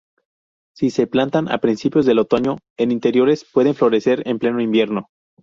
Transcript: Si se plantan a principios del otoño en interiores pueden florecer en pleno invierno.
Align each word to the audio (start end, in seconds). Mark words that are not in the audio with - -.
Si 0.75 0.89
se 0.89 1.05
plantan 1.05 1.47
a 1.47 1.59
principios 1.59 2.07
del 2.07 2.17
otoño 2.17 2.57
en 2.75 2.91
interiores 2.91 3.45
pueden 3.53 3.75
florecer 3.75 4.23
en 4.27 4.39
pleno 4.39 4.59
invierno. 4.59 5.09